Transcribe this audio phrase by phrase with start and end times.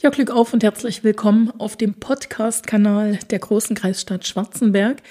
[0.00, 5.02] Ja, Glück auf und herzlich willkommen auf dem Podcast-Kanal der großen Kreisstadt Schwarzenberg.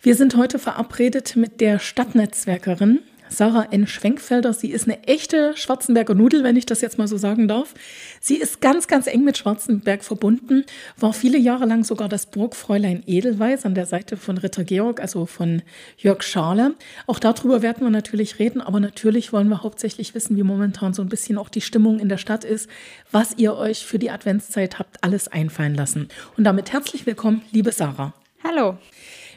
[0.00, 3.86] Wir sind heute verabredet mit der Stadtnetzwerkerin Sarah N.
[3.86, 4.52] Schwenkfelder.
[4.52, 7.74] Sie ist eine echte Schwarzenberger Nudel, wenn ich das jetzt mal so sagen darf.
[8.20, 10.64] Sie ist ganz, ganz eng mit Schwarzenberg verbunden,
[10.96, 15.26] war viele Jahre lang sogar das Burgfräulein Edelweiß an der Seite von Ritter Georg, also
[15.26, 15.62] von
[15.98, 16.74] Jörg Schale.
[17.06, 21.02] Auch darüber werden wir natürlich reden, aber natürlich wollen wir hauptsächlich wissen, wie momentan so
[21.02, 22.68] ein bisschen auch die Stimmung in der Stadt ist,
[23.10, 26.08] was ihr euch für die Adventszeit habt alles einfallen lassen.
[26.36, 28.12] Und damit herzlich willkommen, liebe Sarah.
[28.42, 28.76] Hallo.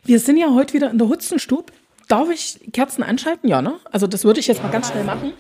[0.04, 1.72] Wir sind ja heute wieder in der Hutzenstube.
[2.08, 3.50] Darf ich Kerzen anschalten?
[3.50, 3.80] Ja, ne?
[3.92, 5.34] Also das würde ich jetzt mal ganz schnell machen,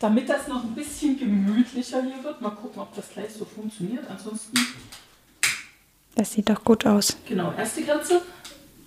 [0.00, 2.40] damit das noch ein bisschen gemütlicher hier wird.
[2.40, 4.04] Mal gucken, ob das gleich so funktioniert.
[4.08, 4.58] Ansonsten.
[6.16, 7.16] Das sieht doch gut aus.
[7.26, 8.22] Genau, erste Kerze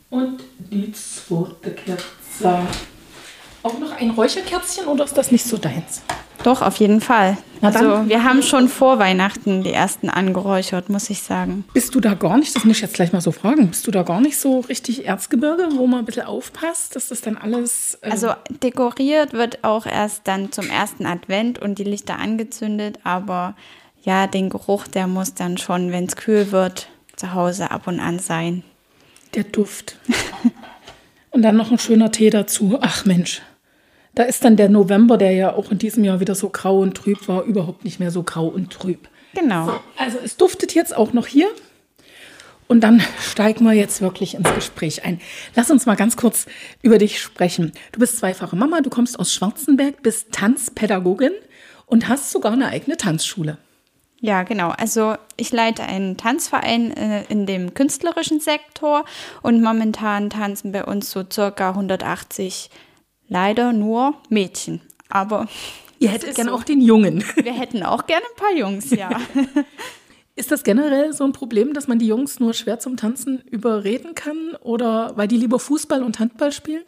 [0.10, 2.68] und die zweite Kerze.
[3.64, 6.02] Auch noch ein Räucherkerzchen oder ist das nicht so deins?
[6.44, 7.38] Doch, auf jeden Fall.
[7.62, 11.64] Also wir haben schon vor Weihnachten die ersten angeräuchert, muss ich sagen.
[11.74, 13.92] Bist du da gar nicht, das muss ich jetzt gleich mal so fragen, bist du
[13.92, 18.00] da gar nicht so richtig Erzgebirge, wo man ein bisschen aufpasst, dass das dann alles...
[18.02, 18.34] Äh also
[18.64, 23.56] dekoriert wird auch erst dann zum ersten Advent und die Lichter angezündet, aber
[24.04, 28.00] ja, den Geruch, der muss dann schon, wenn es kühl wird, zu Hause ab und
[28.00, 28.64] an sein.
[29.36, 30.00] Der Duft.
[31.30, 32.80] und dann noch ein schöner Tee dazu.
[32.82, 33.44] Ach Mensch.
[34.14, 36.96] Da ist dann der November, der ja auch in diesem Jahr wieder so grau und
[36.96, 39.08] trüb war, überhaupt nicht mehr so grau und trüb.
[39.34, 39.66] Genau.
[39.66, 41.48] So, also es duftet jetzt auch noch hier.
[42.68, 45.20] Und dann steigen wir jetzt wirklich ins Gespräch ein.
[45.56, 46.46] Lass uns mal ganz kurz
[46.82, 47.74] über dich sprechen.
[47.92, 51.34] Du bist zweifache Mama, du kommst aus Schwarzenberg, bist Tanzpädagogin
[51.86, 53.58] und hast sogar eine eigene Tanzschule.
[54.22, 54.70] Ja, genau.
[54.70, 59.04] Also ich leite einen Tanzverein äh, in dem künstlerischen Sektor
[59.42, 62.70] und momentan tanzen bei uns so circa 180
[63.32, 64.82] leider nur Mädchen.
[65.10, 65.48] Aber
[66.00, 66.58] ihr hättet gerne so.
[66.58, 67.24] auch den Jungen.
[67.36, 69.10] Wir hätten auch gerne ein paar Jungs, ja.
[70.36, 74.16] Ist das generell so ein Problem, dass man die Jungs nur schwer zum Tanzen überreden
[74.16, 76.84] kann oder weil die lieber Fußball und Handball spielen?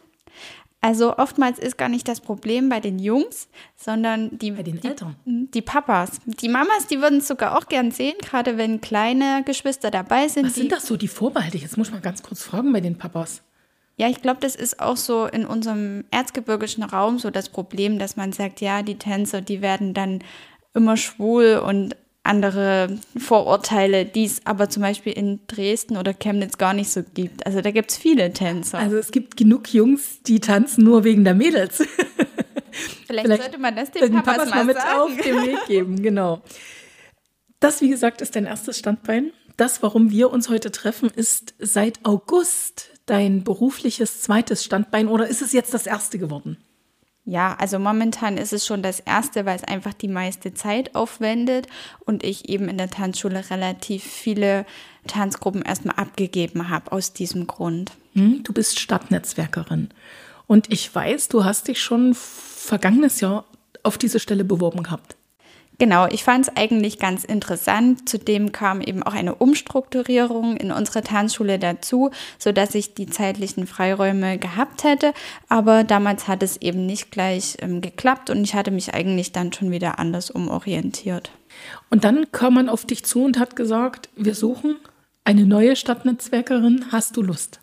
[0.80, 4.88] Also oftmals ist gar nicht das Problem bei den Jungs, sondern die, bei den die,
[4.88, 5.16] Eltern.
[5.24, 6.20] Die Papas.
[6.26, 10.46] Die Mamas, die würden es sogar auch gern sehen, gerade wenn kleine Geschwister dabei sind.
[10.46, 11.56] Was sind das so die Vorbehalte?
[11.56, 13.42] Jetzt muss ich mal ganz kurz fragen bei den Papas.
[13.96, 18.16] Ja, ich glaube, das ist auch so in unserem erzgebirgischen Raum so das Problem, dass
[18.16, 20.20] man sagt, ja, die Tänzer, die werden dann
[20.74, 26.72] immer schwul und andere Vorurteile, die es aber zum Beispiel in Dresden oder Chemnitz gar
[26.72, 27.46] nicht so gibt.
[27.46, 28.78] Also da gibt es viele Tänzer.
[28.78, 31.76] Also es gibt genug Jungs, die tanzen nur wegen der Mädels.
[33.06, 35.00] Vielleicht, Vielleicht sollte man das den Papas, Papas mal mit sagen.
[35.00, 36.42] auf den Weg geben, genau.
[37.60, 39.30] Das, wie gesagt, ist dein erstes Standbein.
[39.56, 45.42] Das, warum wir uns heute treffen, ist seit August dein berufliches zweites Standbein oder ist
[45.42, 46.56] es jetzt das erste geworden?
[47.26, 51.68] Ja, also momentan ist es schon das erste, weil es einfach die meiste Zeit aufwendet
[52.04, 54.66] und ich eben in der Tanzschule relativ viele
[55.06, 57.92] Tanzgruppen erstmal abgegeben habe aus diesem Grund.
[58.12, 59.88] Hm, du bist Stadtnetzwerkerin
[60.46, 63.46] und ich weiß, du hast dich schon vergangenes Jahr
[63.82, 65.16] auf diese Stelle beworben gehabt.
[65.78, 68.08] Genau, ich fand es eigentlich ganz interessant.
[68.08, 74.38] Zudem kam eben auch eine Umstrukturierung in unserer Tanzschule dazu, sodass ich die zeitlichen Freiräume
[74.38, 75.12] gehabt hätte.
[75.48, 79.52] Aber damals hat es eben nicht gleich ähm, geklappt und ich hatte mich eigentlich dann
[79.52, 81.32] schon wieder anders umorientiert.
[81.90, 84.76] Und dann kam man auf dich zu und hat gesagt, wir suchen
[85.24, 86.86] eine neue Stadtnetzwerkerin.
[86.92, 87.60] Hast du Lust?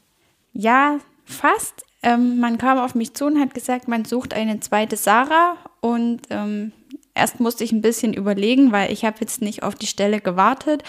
[0.53, 1.85] Ja, fast.
[2.03, 6.21] Ähm, man kam auf mich zu und hat gesagt, man sucht eine zweite Sarah und
[6.29, 6.73] ähm,
[7.21, 10.81] Erst musste ich ein bisschen überlegen, weil ich habe jetzt nicht auf die Stelle gewartet,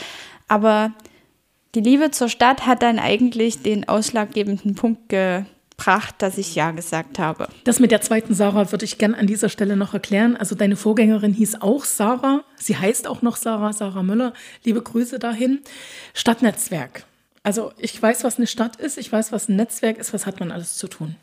[0.48, 0.92] aber
[1.74, 7.18] die Liebe zur Stadt hat dann eigentlich den ausschlaggebenden Punkt gebracht, dass ich ja gesagt
[7.18, 7.48] habe.
[7.64, 10.38] Das mit der zweiten Sarah würde ich gerne an dieser Stelle noch erklären.
[10.38, 12.44] Also deine Vorgängerin hieß auch Sarah.
[12.56, 14.32] Sie heißt auch noch Sarah, Sarah Müller.
[14.64, 15.60] Liebe Grüße dahin.
[16.14, 17.04] Stadtnetzwerk.
[17.42, 20.40] Also ich weiß, was eine Stadt ist, ich weiß, was ein Netzwerk ist, was hat
[20.40, 21.16] man alles zu tun.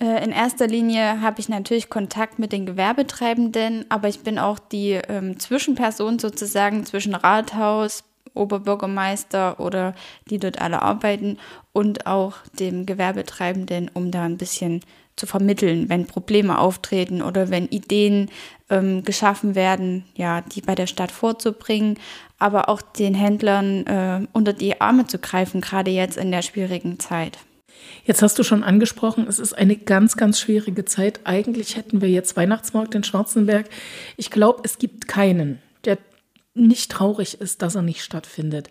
[0.00, 4.58] Äh, in erster Linie habe ich natürlich Kontakt mit den Gewerbetreibenden, aber ich bin auch
[4.58, 8.04] die ähm, Zwischenperson sozusagen zwischen Rathaus,
[8.34, 9.94] Oberbürgermeister oder
[10.30, 11.38] die dort alle arbeiten
[11.72, 14.82] und auch dem Gewerbetreibenden, um da ein bisschen
[15.16, 18.30] zu vermitteln, wenn Probleme auftreten oder wenn Ideen
[18.70, 21.98] ähm, geschaffen werden, ja, die bei der Stadt vorzubringen,
[22.38, 26.98] aber auch den Händlern äh, unter die Arme zu greifen, gerade jetzt in der schwierigen
[27.00, 27.38] Zeit.
[28.04, 31.20] Jetzt hast du schon angesprochen, es ist eine ganz, ganz schwierige Zeit.
[31.24, 33.66] Eigentlich hätten wir jetzt Weihnachtsmarkt in Schwarzenberg.
[34.16, 35.98] Ich glaube, es gibt keinen, der
[36.54, 38.68] nicht traurig ist, dass er nicht stattfindet.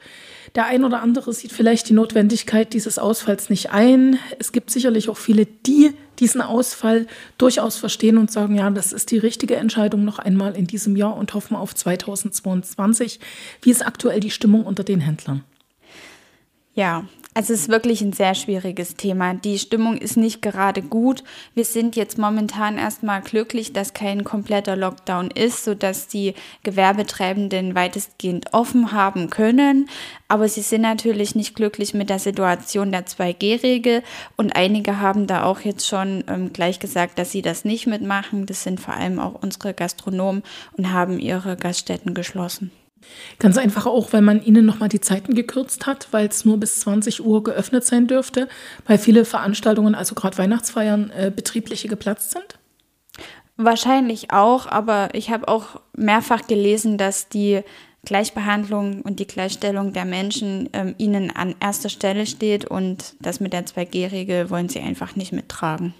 [0.55, 4.19] Der ein oder andere sieht vielleicht die Notwendigkeit dieses Ausfalls nicht ein.
[4.37, 7.07] Es gibt sicherlich auch viele, die diesen Ausfall
[7.37, 11.15] durchaus verstehen und sagen, ja, das ist die richtige Entscheidung noch einmal in diesem Jahr
[11.15, 13.21] und hoffen auf 2022.
[13.61, 15.45] Wie ist aktuell die Stimmung unter den Händlern?
[16.73, 19.35] Ja, es ist wirklich ein sehr schwieriges Thema.
[19.35, 21.23] Die Stimmung ist nicht gerade gut.
[21.53, 26.33] Wir sind jetzt momentan erstmal glücklich, dass kein kompletter Lockdown ist, sodass die
[26.63, 29.89] Gewerbetreibenden weitestgehend offen haben können.
[30.27, 34.01] Aber sie sind natürlich nicht glücklich mit der Situation der 2G-Regel
[34.35, 38.47] und einige haben da auch jetzt schon ähm, gleich gesagt, dass sie das nicht mitmachen.
[38.47, 40.41] Das sind vor allem auch unsere Gastronomen
[40.77, 42.71] und haben ihre Gaststätten geschlossen.
[43.39, 46.81] Ganz einfach auch, weil man ihnen nochmal die Zeiten gekürzt hat, weil es nur bis
[46.81, 48.47] 20 Uhr geöffnet sein dürfte,
[48.85, 52.59] weil viele Veranstaltungen, also gerade Weihnachtsfeiern, äh, betriebliche geplatzt sind?
[53.57, 57.61] Wahrscheinlich auch, aber ich habe auch mehrfach gelesen, dass die
[58.05, 63.51] Gleichbehandlung und die Gleichstellung der Menschen ähm, ihnen an erster Stelle steht und das mit
[63.51, 65.93] der 2G-Regel wollen sie einfach nicht mittragen.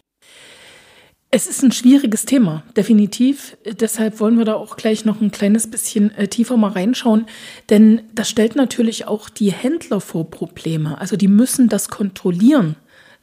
[1.32, 3.56] Es ist ein schwieriges Thema, definitiv.
[3.64, 7.28] Deshalb wollen wir da auch gleich noch ein kleines bisschen äh, tiefer mal reinschauen.
[7.70, 11.00] Denn das stellt natürlich auch die Händler vor Probleme.
[11.00, 12.78] Also die müssen das kontrollieren,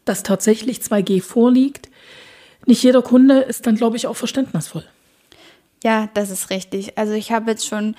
[0.04, 1.88] dass tatsächlich 2G vorliegt.
[2.64, 4.84] Nicht jeder Kunde ist dann, glaube ich, auch verständnisvoll.
[5.82, 6.96] Ja, das ist richtig.
[6.96, 7.96] Also ich habe jetzt schon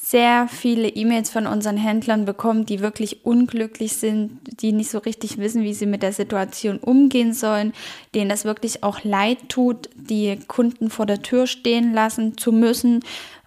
[0.00, 5.38] sehr viele E-Mails von unseren Händlern bekommen, die wirklich unglücklich sind, die nicht so richtig
[5.38, 7.72] wissen, wie sie mit der Situation umgehen sollen,
[8.14, 13.00] denen das wirklich auch leid tut, die Kunden vor der Tür stehen lassen zu müssen.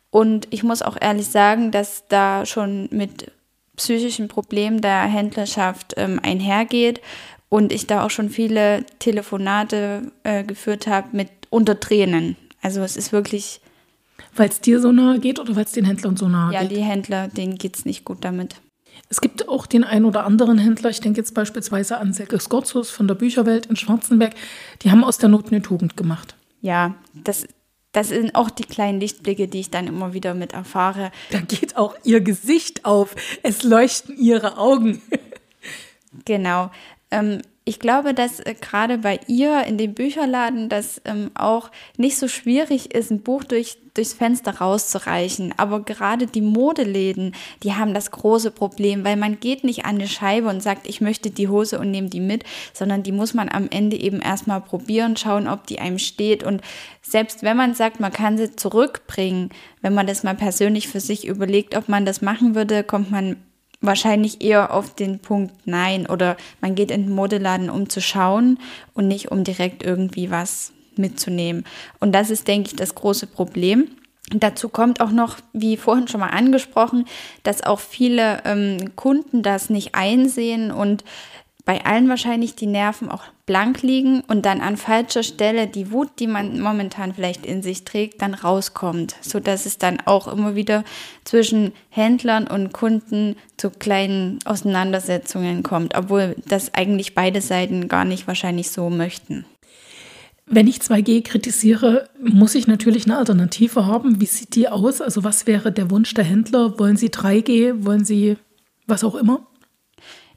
[0.09, 3.31] Und ich muss auch ehrlich sagen, dass da schon mit
[3.77, 7.00] psychischen Problemen der Händlerschaft ähm, einhergeht
[7.48, 12.36] und ich da auch schon viele Telefonate äh, geführt habe mit unter Tränen.
[12.62, 13.62] Also es ist wirklich
[14.36, 16.72] weil es dir so nahe geht oder weil es den Händlern so nahe ja, geht?
[16.72, 18.56] Ja, die Händler, denen geht es nicht gut damit.
[19.10, 22.89] Es gibt auch den einen oder anderen Händler, ich denke jetzt beispielsweise an Selke Skotzos
[22.89, 24.33] von der Bücherwelt in Schwarzenberg,
[24.81, 26.36] die haben aus der Not eine Tugend gemacht.
[26.62, 27.48] Ja, das,
[27.92, 31.12] das sind auch die kleinen Lichtblicke, die ich dann immer wieder mit erfahre.
[31.31, 35.01] Da geht auch ihr Gesicht auf, es leuchten ihre Augen.
[36.25, 36.72] genau.
[37.10, 42.18] Ähm, ich glaube, dass äh, gerade bei ihr in dem Bücherladen das ähm, auch nicht
[42.18, 45.54] so schwierig ist, ein Buch durch, durchs Fenster rauszureichen.
[45.58, 50.08] Aber gerade die Modeläden, die haben das große Problem, weil man geht nicht an eine
[50.08, 53.48] Scheibe und sagt, ich möchte die Hose und nehme die mit, sondern die muss man
[53.48, 56.44] am Ende eben erstmal probieren, schauen, ob die einem steht.
[56.44, 56.62] Und
[57.04, 59.50] selbst wenn man sagt, man kann sie zurückbringen,
[59.81, 63.36] wenn man das mal persönlich für sich überlegt, ob man das machen würde, kommt man
[63.81, 68.60] wahrscheinlich eher auf den Punkt Nein oder man geht in den Modeladen, um zu schauen
[68.94, 71.66] und nicht um direkt irgendwie was mitzunehmen.
[72.00, 73.88] Und das ist, denke ich, das große Problem.
[74.33, 77.06] Dazu kommt auch noch, wie vorhin schon mal angesprochen,
[77.44, 81.04] dass auch viele ähm, Kunden das nicht einsehen und
[81.66, 86.07] bei allen wahrscheinlich die Nerven auch blank liegen und dann an falscher Stelle die Wut,
[86.19, 90.56] die man momentan vielleicht in sich trägt, dann rauskommt, so dass es dann auch immer
[90.56, 90.86] wieder
[91.25, 98.25] zwischen Händlern und Kunden zu kleinen Auseinandersetzungen kommt, obwohl das eigentlich beide Seiten gar nicht
[98.25, 99.44] wahrscheinlich so möchten.
[100.45, 104.21] Wenn ich 2G kritisiere, muss ich natürlich eine Alternative haben.
[104.21, 105.01] Wie sieht die aus?
[105.01, 106.80] Also was wäre der Wunsch der Händler?
[106.80, 107.83] Wollen sie 3G?
[107.86, 108.38] Wollen sie
[108.88, 109.45] was auch immer?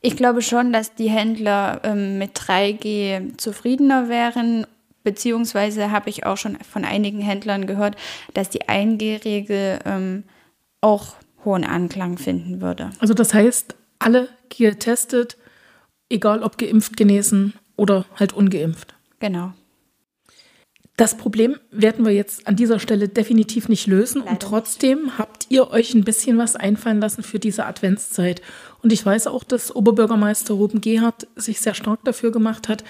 [0.05, 4.67] Ich glaube schon, dass die Händler ähm, mit 3G zufriedener wären,
[5.03, 7.97] beziehungsweise habe ich auch schon von einigen Händlern gehört,
[8.35, 10.25] dass die 1G-Regel ähm,
[10.83, 11.15] auch
[11.47, 12.91] hohen Anklang finden würde.
[12.99, 15.39] Also das heißt, alle getestet,
[16.11, 18.95] egal ob geimpft, genesen oder halt ungeimpft.
[19.21, 19.55] Genau.
[20.97, 25.47] Das Problem werden wir jetzt an dieser Stelle definitiv nicht lösen Leider und trotzdem habt
[25.49, 28.43] ihr euch ein bisschen was einfallen lassen für diese Adventszeit.
[28.85, 32.85] Und ich weiß auch, dass Oberbürgermeister Ruben Gerhardt sich sehr stark dafür gemacht hat,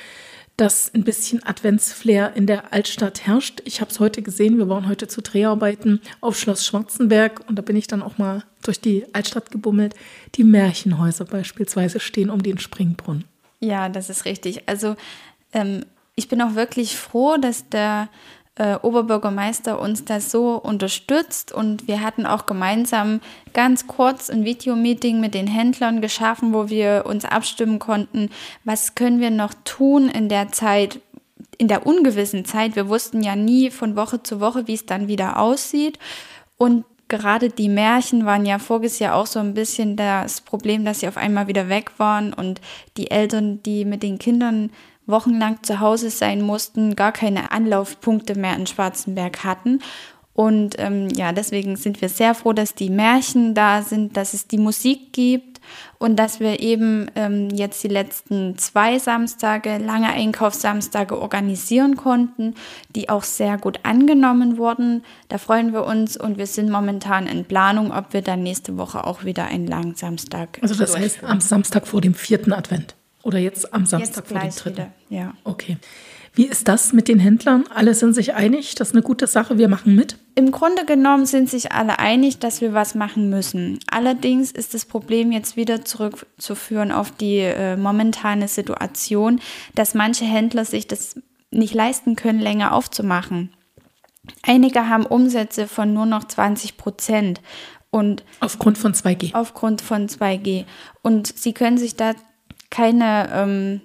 [0.57, 3.63] dass ein bisschen Adventsflair in der Altstadt herrscht.
[3.65, 7.63] Ich habe es heute gesehen, wir waren heute zu Dreharbeiten auf Schloss Schwarzenberg und da
[7.63, 9.95] bin ich dann auch mal durch die Altstadt gebummelt.
[10.35, 13.25] Die Märchenhäuser beispielsweise stehen um den Springbrunnen.
[13.61, 14.69] Ja, das ist richtig.
[14.69, 14.97] Also
[15.53, 15.85] ähm,
[16.17, 18.09] ich bin auch wirklich froh, dass der
[18.57, 21.53] äh, Oberbürgermeister uns da so unterstützt.
[21.53, 23.21] Und wir hatten auch gemeinsam
[23.53, 28.31] ganz kurz ein Videomeeting mit den Händlern geschaffen, wo wir uns abstimmen konnten,
[28.65, 31.01] was können wir noch tun in der Zeit,
[31.59, 32.77] in der ungewissen Zeit.
[32.77, 35.99] Wir wussten ja nie von Woche zu Woche, wie es dann wieder aussieht.
[36.57, 41.01] Und gerade die Märchen waren ja voriges Jahr auch so ein bisschen das Problem, dass
[41.01, 42.33] sie auf einmal wieder weg waren.
[42.33, 42.61] Und
[42.97, 44.71] die Eltern, die mit den Kindern
[45.07, 49.81] wochenlang zu Hause sein mussten, gar keine Anlaufpunkte mehr in Schwarzenberg hatten.
[50.35, 54.49] Und ähm, ja, deswegen sind wir sehr froh, dass die Märchen da sind, dass es
[54.49, 55.61] die Musik gibt
[55.99, 62.55] und dass wir eben ähm, jetzt die letzten zwei Samstage, lange Einkaufssamstage organisieren konnten,
[62.97, 65.05] die auch sehr gut angenommen wurden.
[65.29, 69.07] Da freuen wir uns und wir sind momentan in Planung, ob wir dann nächste Woche
[69.07, 70.59] auch wieder einen langen Samstag.
[70.63, 74.40] Also das heißt am Samstag vor dem vierten Advent oder jetzt am Samstag jetzt vor
[74.40, 74.93] dem dritten.
[75.09, 75.35] ja.
[75.45, 75.78] Okay.
[76.37, 77.64] Wie ist das mit den Händlern?
[77.73, 80.19] Alle sind sich einig, das ist eine gute Sache, wir machen mit.
[80.35, 83.78] Im Grunde genommen sind sich alle einig, dass wir was machen müssen.
[83.88, 89.40] Allerdings ist das Problem jetzt wieder zurückzuführen auf die äh, momentane Situation,
[89.76, 91.21] dass manche Händler sich das
[91.52, 93.50] nicht leisten können, länger aufzumachen.
[94.43, 97.40] Einige haben Umsätze von nur noch 20 Prozent
[97.90, 99.35] und Aufgrund von 2G.
[99.35, 100.64] aufgrund von 2G.
[101.02, 102.14] Und sie können sich da
[102.75, 103.81] keine, ähm,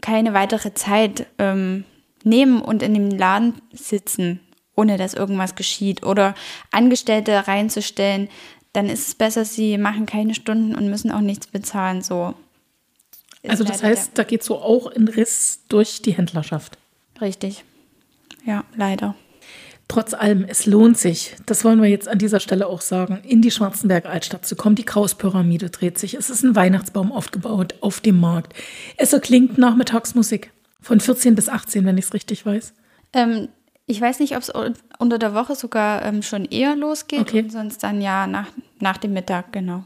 [0.00, 1.84] keine weitere Zeit ähm,
[2.24, 4.40] nehmen und in dem Laden sitzen,
[4.74, 6.02] ohne dass irgendwas geschieht.
[6.02, 6.34] Oder
[6.72, 8.28] Angestellte reinzustellen,
[8.72, 12.02] dann ist es besser, sie machen keine Stunden und müssen auch nichts bezahlen.
[12.02, 12.34] So.
[13.42, 16.78] Ist Also das heißt, da geht so auch ein Riss durch die Händlerschaft.
[17.20, 17.62] Richtig.
[18.44, 19.14] Ja, leider.
[19.88, 23.42] Trotz allem, es lohnt sich, das wollen wir jetzt an dieser Stelle auch sagen, in
[23.42, 24.74] die Schwarzenberg Altstadt zu kommen.
[24.74, 26.14] Die Krauspyramide dreht sich.
[26.14, 28.54] Es ist ein Weihnachtsbaum aufgebaut auf dem Markt.
[28.96, 32.72] Es erklingt Nachmittagsmusik von 14 bis 18, wenn ich es richtig weiß.
[33.12, 33.48] Ähm,
[33.86, 34.52] ich weiß nicht, ob es
[34.98, 37.42] unter der Woche sogar ähm, schon eher losgeht Okay.
[37.42, 38.48] und sonst dann ja nach,
[38.80, 39.84] nach dem Mittag, genau.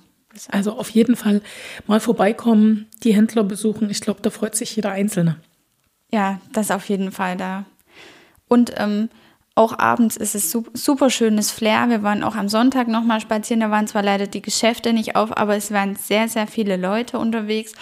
[0.50, 1.40] Also auf jeden Fall
[1.86, 3.88] mal vorbeikommen, die Händler besuchen.
[3.90, 5.36] Ich glaube, da freut sich jeder Einzelne.
[6.12, 7.64] Ja, das auf jeden Fall da.
[8.46, 9.08] Und ähm,
[9.56, 11.88] auch abends ist es su- super schönes Flair.
[11.88, 13.60] Wir waren auch am Sonntag nochmal spazieren.
[13.60, 17.18] Da waren zwar leider die Geschäfte nicht auf, aber es waren sehr, sehr viele Leute
[17.18, 17.72] unterwegs.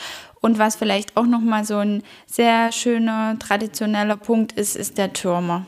[0.40, 5.66] Und was vielleicht auch nochmal so ein sehr schöner, traditioneller Punkt ist, ist der Türmer.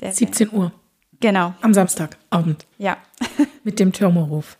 [0.00, 0.70] Der 17 Uhr
[1.20, 2.96] Genau, am Samstagabend ja.
[3.64, 4.56] mit dem Türmerhof.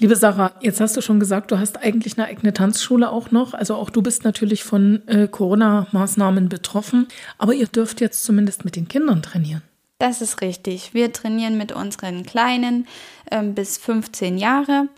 [0.00, 3.54] Liebe Sarah, jetzt hast du schon gesagt, du hast eigentlich eine eigene Tanzschule auch noch.
[3.54, 7.08] Also auch du bist natürlich von äh, Corona-Maßnahmen betroffen.
[7.38, 9.62] Aber ihr dürft jetzt zumindest mit den Kindern trainieren.
[9.98, 10.94] Das ist richtig.
[10.94, 12.86] Wir trainieren mit unseren Kleinen
[13.30, 14.88] ähm, bis 15 Jahre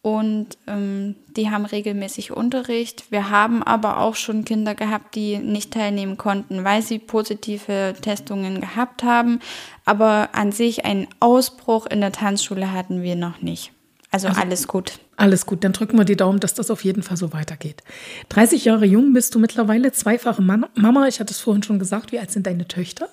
[0.00, 3.10] und ähm, die haben regelmäßig Unterricht.
[3.10, 8.60] Wir haben aber auch schon Kinder gehabt, die nicht teilnehmen konnten, weil sie positive Testungen
[8.60, 9.40] gehabt haben.
[9.86, 13.72] Aber an sich einen Ausbruch in der Tanzschule hatten wir noch nicht.
[14.10, 15.00] Also, alles gut.
[15.16, 17.82] Alles gut, dann drücken wir die Daumen, dass das auf jeden Fall so weitergeht.
[18.28, 21.08] 30 Jahre jung bist du mittlerweile, zweifache Mama.
[21.08, 22.12] Ich hatte es vorhin schon gesagt.
[22.12, 23.08] Wie alt sind deine Töchter?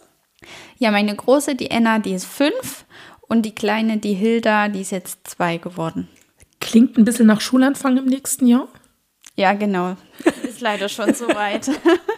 [0.77, 2.85] Ja, meine große, die Enna, die ist fünf
[3.27, 6.07] und die kleine, die Hilda, die ist jetzt zwei geworden.
[6.59, 8.67] Klingt ein bisschen nach Schulanfang im nächsten Jahr.
[9.35, 9.95] Ja, genau.
[10.43, 11.69] Ist leider schon so weit.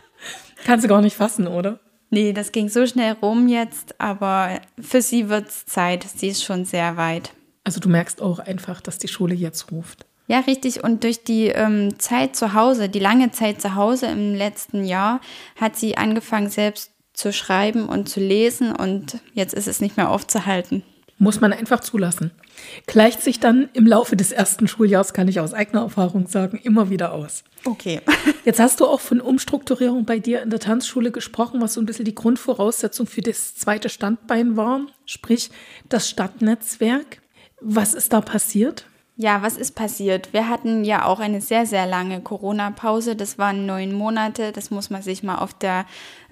[0.65, 1.79] Kannst du gar nicht fassen, oder?
[2.09, 6.03] Nee, das ging so schnell rum jetzt, aber für sie wird's Zeit.
[6.03, 7.31] Sie ist schon sehr weit.
[7.63, 10.05] Also du merkst auch einfach, dass die Schule jetzt ruft.
[10.27, 10.83] Ja, richtig.
[10.83, 15.21] Und durch die ähm, Zeit zu Hause, die lange Zeit zu Hause im letzten Jahr,
[15.59, 18.75] hat sie angefangen, selbst zu schreiben und zu lesen.
[18.75, 20.83] Und jetzt ist es nicht mehr aufzuhalten.
[21.19, 22.31] Muss man einfach zulassen.
[22.87, 26.89] Gleicht sich dann im Laufe des ersten Schuljahres, kann ich aus eigener Erfahrung sagen, immer
[26.89, 27.43] wieder aus.
[27.65, 28.01] Okay.
[28.45, 31.85] Jetzt hast du auch von Umstrukturierung bei dir in der Tanzschule gesprochen, was so ein
[31.85, 35.49] bisschen die Grundvoraussetzung für das zweite Standbein war, sprich
[35.87, 37.21] das Stadtnetzwerk.
[37.61, 38.85] Was ist da passiert?
[39.15, 40.33] Ja, was ist passiert?
[40.33, 43.15] Wir hatten ja auch eine sehr, sehr lange Corona-Pause.
[43.15, 44.51] Das waren neun Monate.
[44.51, 45.85] Das muss man sich mal auf der,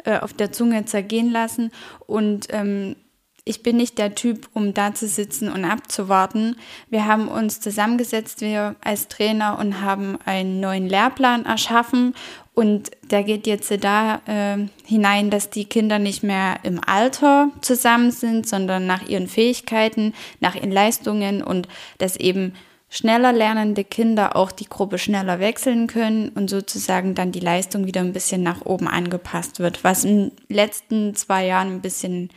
[0.03, 1.71] äh, auf der Zunge zergehen lassen.
[2.07, 2.95] Und ähm,
[3.43, 6.55] ich bin nicht der Typ, um da zu sitzen und abzuwarten.
[6.89, 12.15] Wir haben uns zusammengesetzt, wir als Trainer, und haben einen neuen Lehrplan erschaffen.
[12.53, 18.11] Und der geht jetzt da äh, hinein, dass die Kinder nicht mehr im Alter zusammen
[18.11, 21.67] sind, sondern nach ihren Fähigkeiten, nach ihren Leistungen und
[21.99, 22.53] dass eben
[22.93, 28.01] schneller lernende Kinder auch die Gruppe schneller wechseln können und sozusagen dann die Leistung wieder
[28.01, 32.29] ein bisschen nach oben angepasst wird, was in den letzten zwei Jahren ein bisschen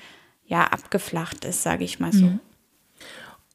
[0.46, 2.30] ja abgeflacht ist, sage ich mal so.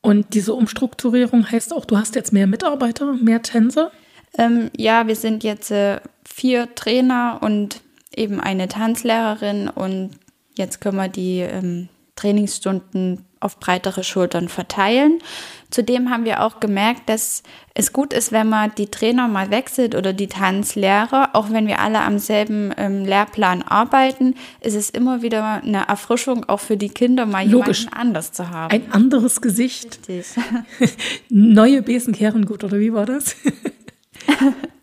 [0.01, 3.91] Und diese Umstrukturierung heißt auch, du hast jetzt mehr Mitarbeiter, mehr Tänzer.
[4.37, 7.81] Ähm, ja, wir sind jetzt äh, vier Trainer und
[8.13, 10.11] eben eine Tanzlehrerin und
[10.57, 11.87] jetzt können wir die ähm,
[12.17, 15.19] Trainingsstunden auf breitere Schultern verteilen.
[15.69, 17.43] Zudem haben wir auch gemerkt, dass
[17.75, 21.29] es gut ist, wenn man die Trainer mal wechselt oder die Tanzlehrer.
[21.33, 26.45] Auch wenn wir alle am selben ähm, Lehrplan arbeiten, ist es immer wieder eine Erfrischung
[26.49, 27.81] auch für die Kinder, mal Logisch.
[27.81, 28.71] jemanden anders zu haben.
[28.71, 29.99] Ein anderes Gesicht.
[30.09, 30.25] Richtig.
[31.29, 33.35] Neue Besen kehren gut, oder wie war das?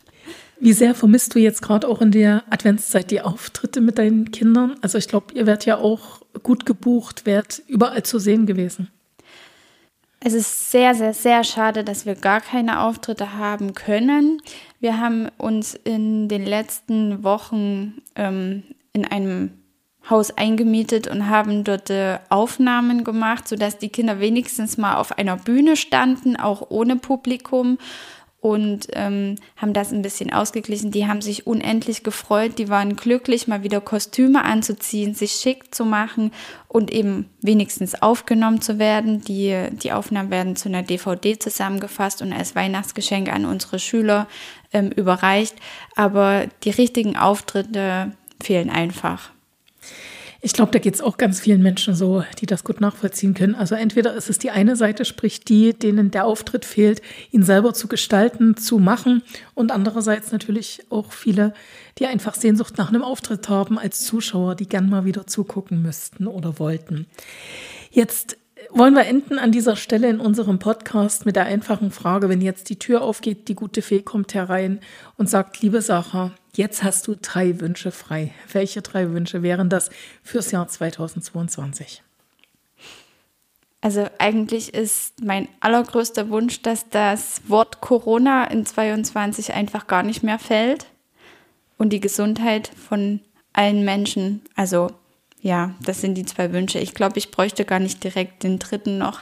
[0.59, 4.77] wie sehr vermisst du jetzt gerade auch in der Adventszeit die Auftritte mit deinen Kindern?
[4.81, 8.89] Also ich glaube, ihr werdet ja auch gut gebucht, werdet überall zu sehen gewesen.
[10.21, 14.41] Es ist sehr, sehr, sehr schade, dass wir gar keine Auftritte haben können.
[14.81, 19.51] Wir haben uns in den letzten Wochen ähm, in einem
[20.09, 25.37] Haus eingemietet und haben dort äh, Aufnahmen gemacht, sodass die Kinder wenigstens mal auf einer
[25.37, 27.79] Bühne standen, auch ohne Publikum
[28.41, 30.91] und ähm, haben das ein bisschen ausgeglichen.
[30.91, 35.85] Die haben sich unendlich gefreut, die waren glücklich, mal wieder Kostüme anzuziehen, sich schick zu
[35.85, 36.31] machen
[36.69, 39.23] und eben wenigstens aufgenommen zu werden.
[39.23, 44.29] Die, die Aufnahmen werden zu einer DVD zusammengefasst und als Weihnachtsgeschenk an unsere Schüler
[44.73, 45.57] ähm, überreicht.
[45.97, 49.31] Aber die richtigen Auftritte fehlen einfach.
[50.47, 53.57] Ich glaube, da geht es auch ganz vielen Menschen so, die das gut nachvollziehen können.
[53.57, 57.75] Also entweder ist es die eine Seite, sprich die, denen der Auftritt fehlt, ihn selber
[57.75, 59.25] zu gestalten, zu machen.
[59.55, 61.53] Und andererseits natürlich auch viele,
[61.99, 66.29] die einfach Sehnsucht nach einem Auftritt haben als Zuschauer, die gern mal wieder zugucken müssten
[66.29, 67.07] oder wollten.
[67.91, 68.37] Jetzt
[68.71, 72.71] wollen wir enden an dieser Stelle in unserem Podcast mit der einfachen Frage, wenn jetzt
[72.71, 74.79] die Tür aufgeht, die gute Fee kommt herein
[75.17, 78.33] und sagt, liebe Sarah, Jetzt hast du drei Wünsche frei.
[78.51, 79.91] Welche drei Wünsche wären das
[80.23, 82.03] fürs Jahr 2022?
[83.83, 90.23] Also eigentlich ist mein allergrößter Wunsch, dass das Wort Corona in 22 einfach gar nicht
[90.23, 90.87] mehr fällt
[91.77, 93.21] und die Gesundheit von
[93.53, 94.41] allen Menschen.
[94.55, 94.91] Also
[95.43, 96.79] ja, das sind die zwei Wünsche.
[96.79, 99.21] Ich glaube, ich bräuchte gar nicht direkt den dritten noch,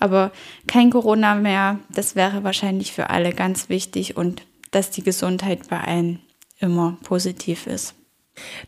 [0.00, 0.32] aber
[0.66, 1.78] kein Corona mehr.
[1.88, 6.20] Das wäre wahrscheinlich für alle ganz wichtig und dass die Gesundheit bei allen
[6.64, 7.94] immer positiv ist.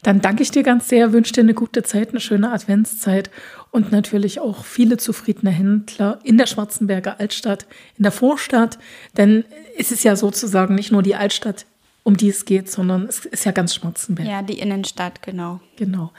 [0.03, 3.31] Dann danke ich dir ganz sehr, wünsche dir eine gute Zeit, eine schöne Adventszeit
[3.73, 8.79] und natürlich auch viele zufriedene Händler in der Schwarzenberger Altstadt, in der Vorstadt.
[9.17, 9.45] Denn
[9.77, 11.67] es ist ja sozusagen nicht nur die Altstadt,
[12.05, 14.29] um die es geht, sondern es ist ja ganz Schwarzenberg.
[14.29, 15.61] Ja, die Innenstadt, genau.
[15.77, 16.13] Genau.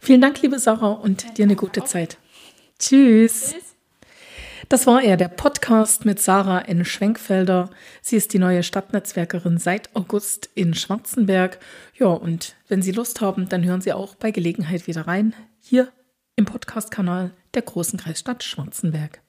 [0.00, 2.18] Vielen Dank, liebe Sarah, und dir eine gute Zeit.
[2.78, 3.50] Tschüss.
[3.50, 3.71] Tschüss.
[4.72, 6.86] Das war er, der Podcast mit Sarah N.
[6.86, 7.68] Schwenkfelder.
[8.00, 11.58] Sie ist die neue Stadtnetzwerkerin seit August in Schwarzenberg.
[11.98, 15.92] Ja, und wenn Sie Lust haben, dann hören Sie auch bei Gelegenheit wieder rein, hier
[16.36, 19.21] im Podcast-Kanal der Großen Kreisstadt Schwarzenberg.